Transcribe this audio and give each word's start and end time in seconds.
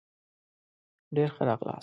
ډېر 1.15 1.29
ښه 1.35 1.43
راغلاست 1.47 1.79